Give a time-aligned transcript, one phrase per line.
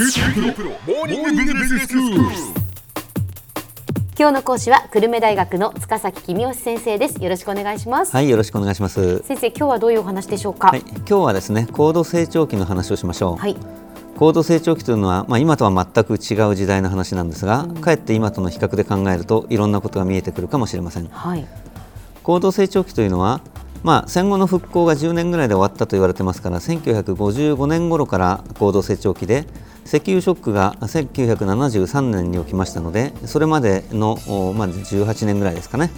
[0.00, 0.06] 今
[4.28, 7.20] 日の講師は久留米大学の塚崎君吉先生です。
[7.20, 9.18] よろしくお願いします、はい、よろしくお願いします。
[9.24, 10.68] 先生今日はどういうお話でしょうか？
[10.68, 13.36] はい、今日はですね、高度成長期の話をしましょう。
[13.38, 13.56] はい。
[14.16, 21.08] 高度成長期というのは、まあ、今とは全く違う時代の話なんですが、かえって今との比較で考えるといろんなことが見えてくるかもしれません。
[21.08, 21.44] はい。
[22.22, 23.40] 高度成長期というのは、
[23.82, 29.44] まあ、戦後の復興が10年ぐらいで終わったと言われてますから1955年頃から高度成長期で
[29.88, 35.90] 石油ショックが1973年に起きましたのでそれまでの、おまあ、18年ぐらいですかね、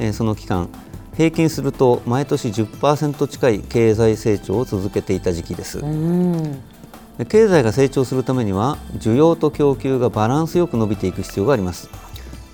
[0.00, 0.68] えーその期間
[1.16, 5.80] 平均すると毎年10%近い経済成長を続けていた時期です。
[7.24, 11.88] 経済が成長するためには需要と供給がバランスよく伸びていく必要があります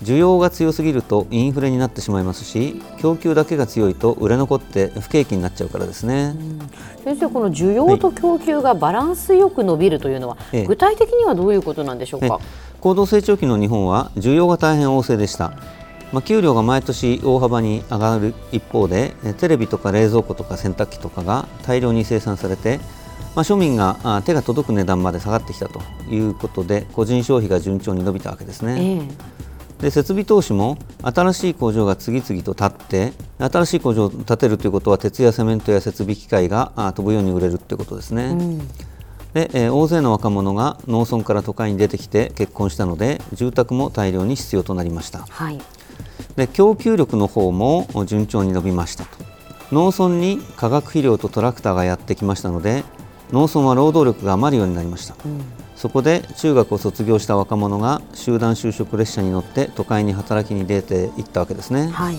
[0.03, 6.35] 需要が強すぎるとインフレになってしまいますし供給だけが強いと売れ残って不景気になっちゃうからですね、
[7.03, 10.65] 先生この需要と供給がバランスよく伸びるというのは、ええ。
[10.65, 12.39] 具体的にはどういうことなんでしょうねか、
[12.81, 15.53] 高度成長期の日本は需要が大変旺盛でした、
[16.11, 22.79] まあ、給料が毎年大幅に上がる一方でえテレビとか冷蔵庫とか洗濯機とかが大量に生産されて、
[23.35, 28.77] まあ、庶民があ手が届く値段まで下がってきたということで個人消費が順調に伸びたわけですね。
[28.79, 29.03] え
[29.39, 29.43] え
[29.83, 38.27] で設備投資も新しい工場が次々と建って新しい工場を建てるということは鉄やセメントや設備機械があ飛ぶように売れるということですね。
[38.27, 38.57] うん。
[39.33, 45.25] で、えー大勢の若者が農村から都会に出てきて結婚したので住宅も大量に必要となりました。
[45.29, 45.59] はい。
[46.37, 49.09] で供給力の方も順調に伸びましたと。
[49.73, 52.85] 農村に化学肥料とトラクターがやってきましたので
[53.33, 55.15] 農村は労働力が余るようになりました、
[55.83, 62.15] そこで中学を卒業した若者が集団就職列車に乗って都会に働きに出ていったわけですね、はい。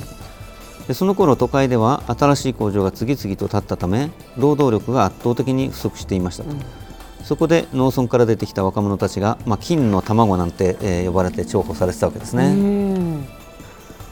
[0.86, 6.54] でその頃都会では新しい工場が次々と建ったため労働力が圧倒的に不足していましたと、
[7.22, 12.52] そこで農村から出てきた若者たちが、まあ、金の卵なんて、えー呼ばれて重宝されてたわけですうね、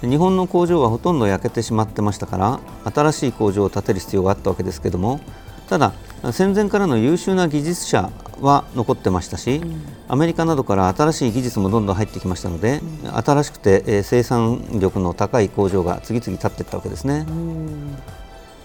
[0.01, 2.61] 日本の工場はほとんど焼けてしまってましたから
[2.91, 5.21] 新しい工場を建てる必要があったわけですけども
[5.69, 5.93] ただ
[6.31, 8.11] 戦前からの優秀な技術者
[8.41, 9.61] は残ってましたし、
[10.07, 12.81] アメリカなどから新しい技術もどんどん入ってきましたので、
[13.25, 17.27] 新しくて、えー生産力の高い工場が次々建っていったわけですね。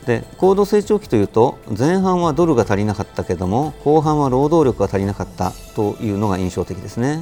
[0.06, 7.20] で高度成長期というと前半はドルが足りなかったけども後半は労働力が足りなかったというのが印象的ですね。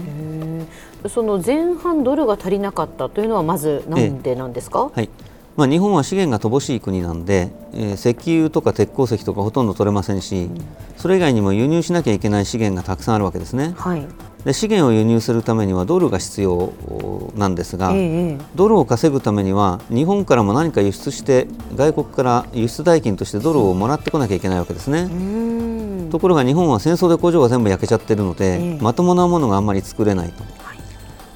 [1.09, 5.09] その前半ドルが足りなかったというのはまずなんでなんですか、はい
[5.57, 10.49] まあ、日本は資源が乏しい国なんで、えー石油とか鉄鉱石とかほとんど取れませんし、
[10.97, 13.73] それ以外にも輸入しなきゃいけない資源がたくさんあるわけですね。
[13.77, 14.05] はい
[14.45, 16.71] で資源を輸入するためにはドルが必要
[17.35, 25.09] なんですが、ええドルを稼ぐためには日本からも何か輸出して外国から輸出代金としてドルをもらってこなきゃいけないわけですね。
[25.11, 30.43] うんところが日本は戦争で工場が全部焼けちゃってるので、ええまともなものがあんまり作れないと。
[30.43, 30.77] はい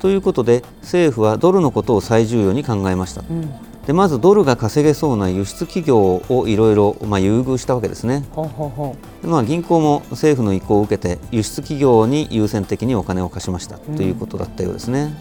[0.02, 3.22] ということで政府はドルのことを最重要に考えました。
[3.22, 3.50] うん
[3.88, 8.24] でまずドルが稼げそうな輸出企業をいろいろまあ優遇したわけですね。
[9.24, 15.14] まあ、銀行も政府の意向を受けて輸出企業に優先的にお金を貸しましたということだったようですね。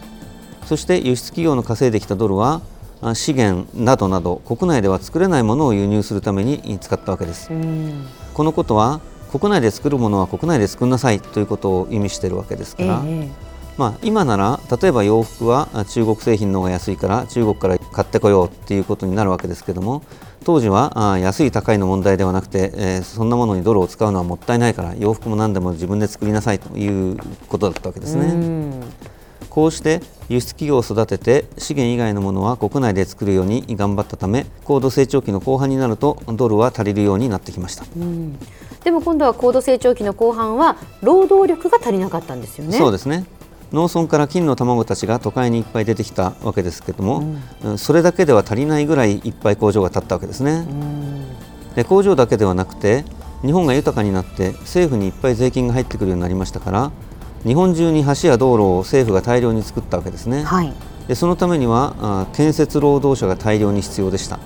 [0.66, 2.60] そして輸出企業の稼いできたドルは
[3.00, 7.56] あ資源などなど国内では作れないものを輸入するために使ったわけですう。
[7.56, 8.06] うん
[8.38, 9.00] このことは
[9.32, 13.28] 国内で作るものは国内で作んなさいということを意味しているわけですから、え
[13.78, 20.02] まあ、今なら例えば洋服はあ中国製品の方が安いから中国から買ってこようっていうことになるわけですけども
[20.44, 27.16] 当時はあ安い高いの問題ではなくて、えーそんなものにドルを使うのはもったいないから洋服も何でも自分で作りなさいという
[27.48, 28.26] ことだったわけですえね。
[28.26, 28.82] うん
[29.48, 37.84] こうして輸出企業を育てて資源以外のものは国内で作るように頑張ったため高度成長期の後半になるとドルは足りるようになってきました。
[37.96, 38.38] うん
[38.84, 42.78] でも今度は高度成長期の後半は労働力が足りなかったんですよね。
[42.78, 43.24] そうですね
[43.72, 50.66] 農村から金の卵たちが都会にいっぱい出てきたわけですけども、うんそれだけでは足りないぐらいいっぱい工場が建ったわけですね。
[51.74, 53.04] で工場だけではなくて
[53.42, 56.90] 日本が豊かになって政府にいっぱい税金が入ってくるようになりましたから
[57.44, 60.42] 日本中に橋や道路を政府が大量に作ったわけですね。
[60.42, 60.72] はい。
[61.08, 64.38] でそのためにはあ建設労働者が大量に必要でした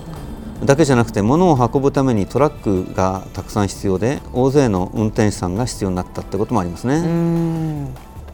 [0.63, 7.01] だけじゃなくて物を運ぶためにトラックがたくさん必要で大勢の運転手さんが必要になったってこともありますね、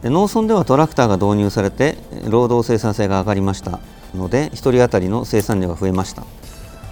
[0.02, 1.98] 農村ではトラクターが導入されて
[2.28, 3.80] 労働生産性が上がりました。
[4.14, 6.24] ので1人当たりの生産量が増えました。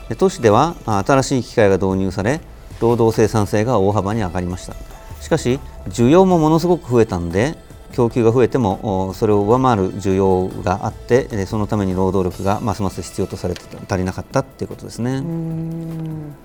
[0.09, 2.41] で都市ではあ新しい機械が導入され
[2.81, 4.75] 労働生産性が大幅に上がりました。
[5.21, 5.59] しかし
[5.89, 7.57] 需要もものすごく増えたんで
[7.93, 15.21] 供給が増えてもそれを上回る需要があってそのために労働力がますます必要とされて足りなかったということですね、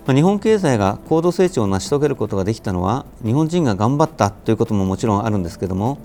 [0.07, 5.99] まあ、日本経済が高度成長を成し遂げることができたのは日本人が頑張ったということももちろんあるんですけども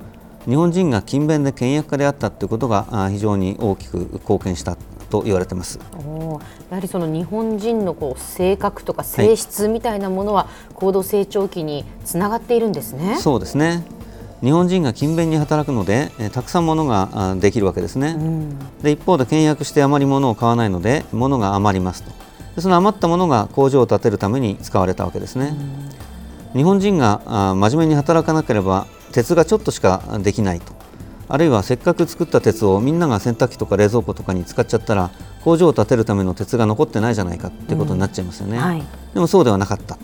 [0.48, 4.78] 日本人が勤勉で倹約家であったということが非常に大きく貢献した
[5.10, 5.78] と言われてます。
[6.70, 13.16] やはりその日本人のこう性格とか性質みたいなものは、高度成長期につながっているんですね。
[13.18, 13.84] そうですね。
[14.42, 22.10] 日本人が勤勉に働くので、えたくさん物ができるわけですね、うん、で一方で倹約してあまり物を買わないので物が余りますと。
[22.54, 25.56] でその余ったものが工場を建てるために使われたわけですね、
[26.54, 30.72] うん、日本人があ真面目に働かなければ鉄がちょっとしかできないと。
[31.31, 35.10] あるいはせっかく作った鉄をみんなが洗濯機とか冷蔵庫とかに使っちゃったら
[35.44, 38.62] 工場を建てるための鉄が残ってないじゃないかっていうことになっちゃいますよね、うん。
[38.62, 38.82] はい、
[39.12, 39.99] でもそうではなかった。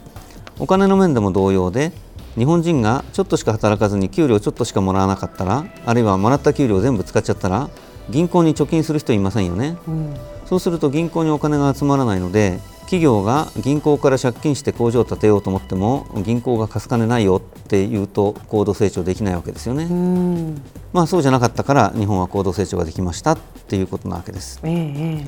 [0.59, 1.93] お金の面でも同様で
[2.37, 7.71] 日本人がちょっとしか働かずに給料ちょっとしかもらわなかったらあるいはもらった給料全部使っちゃったら
[8.11, 10.15] 銀行に貯金する人いませんよね、うん、
[10.45, 19.89] そうすると銀行にお金が集まらないので企業が銀行から借金して工場を建てようと思っても銀行が貸す金ないよって言うと高度成長できないわけですよね。
[20.93, 23.39] まあそうじゃなかったから日本は高度成長ができましたっ
[23.69, 24.61] ていうことなわけです。
[24.63, 25.27] え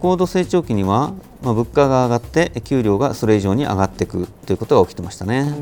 [0.00, 5.54] 高度成長期には、まあ、物価が上がって給料がそれ以上に上がっていくということが起きてましたね。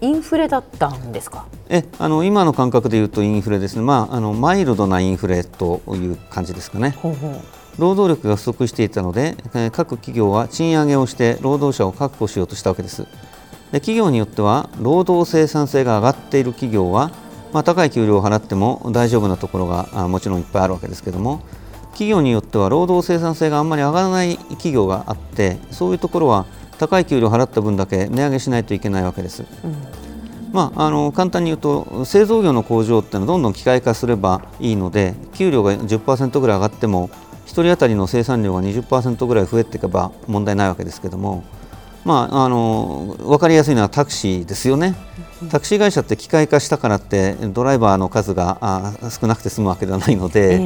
[0.00, 1.46] インフレだったんですか？
[1.68, 6.96] えあの今の感覚で言うとインフレですね、まあ、あのマイルドなインフレという感じですかね。
[7.02, 7.40] ほうほう
[7.78, 9.36] 労働力が不足していたので
[9.72, 13.06] 各企業は賃上げをして労働者を確保しようとしたわけです
[13.72, 17.10] で企業によっては労働生産性が上がっている企業は、
[17.52, 21.42] まあ、高い給料を払っても大丈夫なところがもちろんいっぱいあるわけですけども
[21.92, 26.46] 企業によっては労働生産性があんまり上がらない企業があってそういうところは
[26.78, 29.44] 高い給料を払った分だけ値上げしないといけないわけです。
[29.64, 30.02] うん
[30.52, 41.44] まあ、あの簡単に言うと製造業の工場っていうのはどんどん機械化すればいいので給料が10%ぐらい上がっても1人当たりの生産量が20%ぐらい増えていけば問題ないわけですけども、
[42.04, 44.94] まあ、あの分かりやすいのはタクシーですよね。
[45.50, 50.60] タクシー会社って機械化したからってドライバーの数が少なくて済むわけではないので、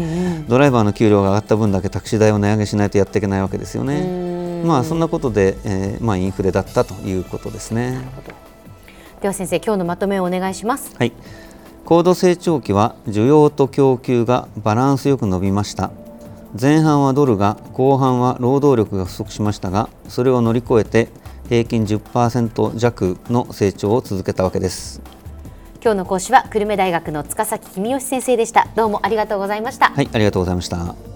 [0.48, 4.62] ドライバーの給料が上がった分だけタクシー代を値上げしないとやっていけないわけですよね。
[4.64, 8.00] まあそんなことで、えー、まあインフレだったということですね。
[9.20, 10.94] では先生今日のまとめをお願いします。
[10.96, 11.12] はい。
[11.84, 15.90] 高度成長期は需要と供給がバランスよく伸びました。
[16.58, 21.08] 前半はドルが後半は労働力が不足しましたがそれを乗り越えて
[21.48, 25.00] 平均10%弱の成長を続けたわけです。
[25.82, 28.66] 今日の講師は久留米大学の塚崎君吉先生でした。
[28.74, 29.90] どうもありがとうございました。
[29.90, 31.15] はいありがとうございました